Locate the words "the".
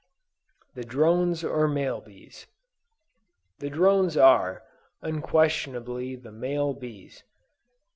0.73-0.83, 3.59-3.69, 6.15-6.31